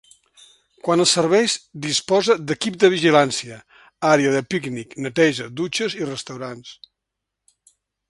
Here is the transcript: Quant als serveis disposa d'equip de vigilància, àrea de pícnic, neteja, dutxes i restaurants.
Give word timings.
Quant 0.85 1.03
als 1.03 1.11
serveis 1.17 1.57
disposa 1.83 2.37
d'equip 2.51 2.79
de 2.85 2.91
vigilància, 2.95 3.59
àrea 4.15 4.35
de 4.39 4.43
pícnic, 4.55 4.99
neteja, 5.07 5.49
dutxes 5.61 6.01
i 6.03 6.13
restaurants. 6.13 6.77